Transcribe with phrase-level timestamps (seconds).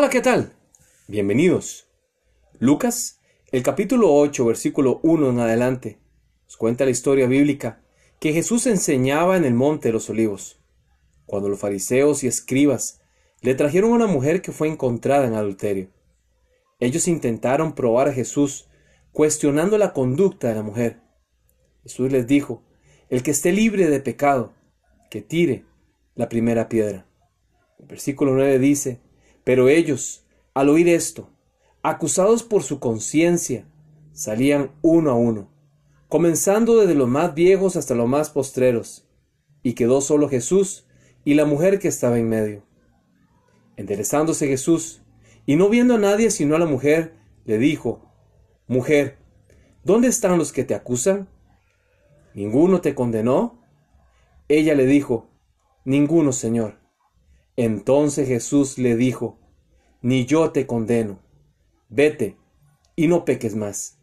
[0.00, 0.52] Hola, ¿qué tal?
[1.08, 1.88] Bienvenidos.
[2.60, 3.18] Lucas,
[3.50, 5.98] el capítulo 8, versículo 1 en adelante,
[6.44, 7.82] nos cuenta la historia bíblica
[8.20, 10.60] que Jesús enseñaba en el monte de los olivos,
[11.26, 13.00] cuando los fariseos y escribas
[13.40, 15.88] le trajeron a una mujer que fue encontrada en adulterio.
[16.78, 18.68] Ellos intentaron probar a Jesús
[19.10, 21.00] cuestionando la conducta de la mujer.
[21.82, 22.62] Jesús les dijo,
[23.08, 24.52] el que esté libre de pecado,
[25.10, 25.64] que tire
[26.14, 27.04] la primera piedra.
[27.80, 29.00] El versículo 9 dice,
[29.48, 31.30] pero ellos, al oír esto,
[31.82, 33.66] acusados por su conciencia,
[34.12, 35.48] salían uno a uno,
[36.10, 39.08] comenzando desde los más viejos hasta los más postreros,
[39.62, 40.86] y quedó solo Jesús
[41.24, 42.62] y la mujer que estaba en medio.
[43.78, 45.00] Enderezándose Jesús,
[45.46, 47.14] y no viendo a nadie sino a la mujer,
[47.46, 48.02] le dijo,
[48.66, 49.16] Mujer,
[49.82, 51.26] ¿dónde están los que te acusan?
[52.34, 53.64] ¿Ninguno te condenó?
[54.46, 55.30] Ella le dijo,
[55.86, 56.87] Ninguno, Señor.
[57.58, 59.36] Entonces Jesús le dijo,
[60.00, 61.18] Ni yo te condeno,
[61.88, 62.36] vete
[62.94, 63.98] y no peques más.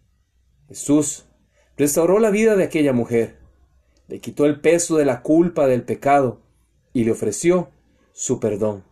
[0.67, 1.23] Jesús
[1.77, 3.39] restauró la vida de aquella mujer,
[4.09, 6.41] le quitó el peso de la culpa del pecado
[6.91, 7.69] y le ofreció
[8.11, 8.83] su perdón.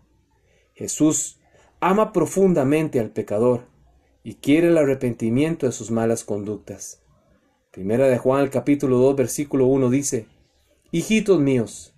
[0.75, 1.41] Jesús
[1.81, 3.66] ama profundamente al pecador
[4.23, 7.03] y quiere el arrepentimiento de sus malas conductas.
[7.72, 10.28] Primera de Juan capítulo 2 versículo 1 dice,
[10.89, 11.94] Hijitos míos,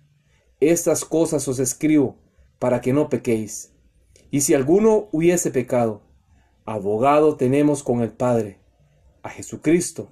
[0.58, 2.25] estas cosas os escribo
[2.58, 3.74] para que no pequéis.
[4.30, 6.02] Y si alguno hubiese pecado,
[6.64, 8.60] abogado tenemos con el Padre,
[9.22, 10.10] a Jesucristo,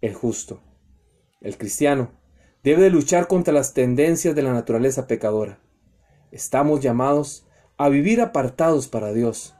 [0.00, 0.62] el justo.
[1.40, 2.12] El cristiano
[2.62, 5.60] debe de luchar contra las tendencias de la naturaleza pecadora.
[6.30, 9.54] Estamos llamados a vivir apartados para Dios.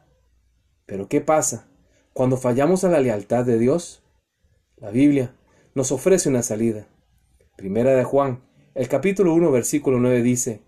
[0.87, 1.69] Pero ¿qué pasa
[2.13, 4.03] cuando fallamos a la lealtad de Dios?
[4.77, 5.35] La Biblia
[5.75, 6.89] nos ofrece una salida.
[7.57, 8.43] Primera de Juan,
[8.75, 10.63] el capítulo 1, versículo 9 dice,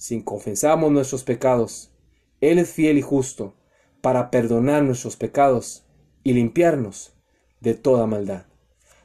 [0.00, 1.92] si confesamos nuestros pecados,
[2.40, 3.54] Él es fiel y justo
[4.00, 5.84] para perdonar nuestros pecados
[6.24, 7.12] y limpiarnos
[7.60, 8.46] de toda maldad.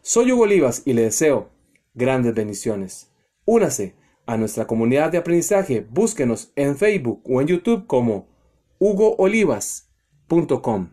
[0.01, 1.49] Soy Hugo Olivas y le deseo
[1.95, 3.11] grandes bendiciones.
[3.43, 5.81] Únase a nuestra comunidad de aprendizaje.
[5.81, 8.29] Búsquenos en Facebook o en YouTube como
[8.79, 10.91] hugoolivas.com.